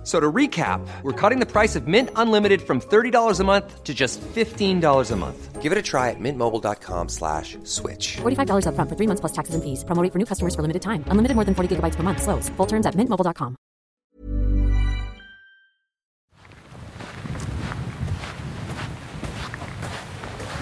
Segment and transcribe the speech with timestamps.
[0.00, 3.84] F- So to recap, we're cutting the price of Mint Unlimited from $30 a month
[3.84, 5.60] to just $15 a month.
[5.60, 8.16] Give it a try at mintmobile.com slash switch.
[8.22, 9.84] $45 upfront for three months plus taxes and fees.
[9.84, 11.04] Promo rate for new customers for limited time.
[11.08, 12.22] Unlimited more than 40 gigabytes per month.
[12.22, 12.48] Slows.
[12.56, 13.56] Full terms at mintmobile.com.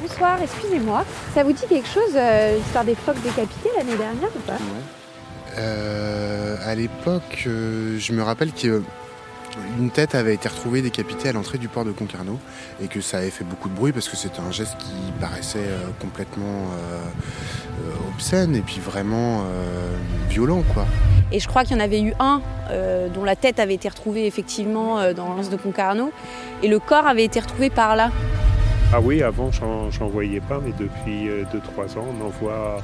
[0.00, 1.04] Bonsoir, excusez-moi.
[1.34, 4.58] Ça vous dit quelque chose, euh, l'histoire des phoques décapités l'année dernière ou pas
[5.56, 8.52] Euh, à l'époque, euh, je me rappelle
[9.54, 12.38] qu'une tête avait été retrouvée décapitée à l'entrée du port de Concarneau
[12.82, 15.58] et que ça avait fait beaucoup de bruit parce que c'était un geste qui paraissait
[15.58, 16.98] euh, complètement euh,
[17.80, 19.96] euh, obscène et puis vraiment euh,
[20.28, 20.86] violent, quoi.
[21.32, 23.88] Et je crois qu'il y en avait eu un euh, dont la tête avait été
[23.88, 26.12] retrouvée effectivement euh, dans l'anse de Concarneau
[26.62, 28.10] et le corps avait été retrouvé par là.
[28.92, 32.80] Ah oui, avant, j'en voyais pas, mais depuis 2-3 ans, on en voit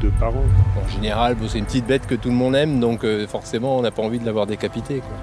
[0.00, 0.44] deux par an.
[0.82, 3.76] En général, bon, c'est une petite bête que tout le monde aime, donc euh, forcément,
[3.78, 4.98] on n'a pas envie de l'avoir décapité.
[4.98, 5.16] quoi.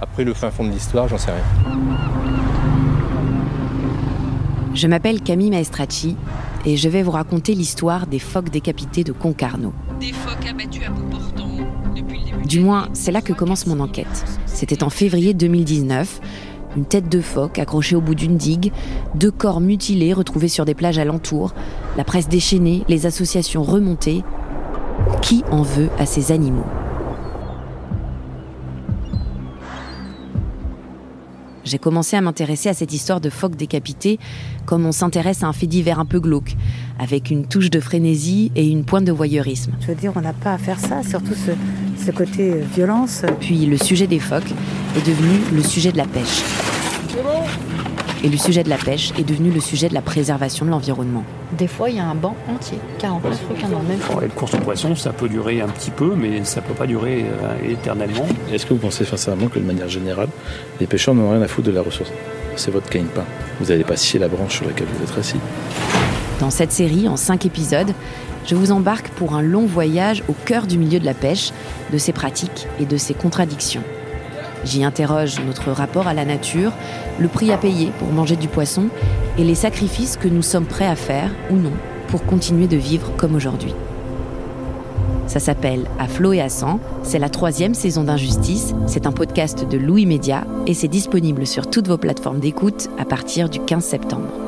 [0.00, 1.76] Après, le fin fond de l'histoire, j'en sais rien.
[4.74, 6.16] Je m'appelle Camille Maestracci
[6.64, 9.72] et je vais vous raconter l'histoire des phoques décapités de Concarneau.
[9.98, 11.48] Des phoques abattus à bout portant
[11.96, 12.46] depuis le début.
[12.46, 14.24] Du moins, c'est là que commence mon enquête.
[14.46, 16.20] C'était en février 2019.
[16.78, 18.70] Une tête de phoque accrochée au bout d'une digue,
[19.16, 21.52] deux corps mutilés retrouvés sur des plages alentours,
[21.96, 24.22] la presse déchaînée, les associations remontées.
[25.20, 26.66] Qui en veut à ces animaux?
[31.64, 34.20] J'ai commencé à m'intéresser à cette histoire de phoques décapités
[34.64, 36.56] comme on s'intéresse à un fait divers un peu glauque,
[37.00, 39.72] avec une touche de frénésie et une pointe de voyeurisme.
[39.80, 43.22] Je veux dire, on n'a pas à faire ça, surtout ce, ce côté euh, violence.
[43.40, 44.52] Puis le sujet des phoques
[44.96, 46.44] est devenu le sujet de la pêche.
[48.24, 51.24] Et le sujet de la pêche est devenu le sujet de la préservation de l'environnement.
[51.56, 54.30] Des fois, il y a un banc entier, 49 requins dans le même et le
[54.30, 57.70] course au poisson, ça peut durer un petit peu, mais ça peut pas durer euh,
[57.70, 58.26] éternellement.
[58.52, 60.28] Est-ce que vous pensez sincèrement que de manière générale,
[60.80, 62.10] les pêcheurs n'ont rien à foutre de la ressource?
[62.56, 63.24] C'est votre gagne-pain.
[63.60, 65.38] Vous n'allez pas scier la branche sur laquelle vous êtes assis.
[66.40, 67.92] Dans cette série, en cinq épisodes,
[68.46, 71.52] je vous embarque pour un long voyage au cœur du milieu de la pêche,
[71.92, 73.82] de ses pratiques et de ses contradictions.
[74.64, 76.72] J'y interroge notre rapport à la nature,
[77.18, 78.88] le prix à payer pour manger du poisson
[79.38, 81.72] et les sacrifices que nous sommes prêts à faire ou non
[82.08, 83.74] pour continuer de vivre comme aujourd'hui.
[85.26, 89.68] Ça s'appelle À flot et à sang, c'est la troisième saison d'Injustice, c'est un podcast
[89.68, 93.84] de Louis Média et c'est disponible sur toutes vos plateformes d'écoute à partir du 15
[93.84, 94.47] septembre.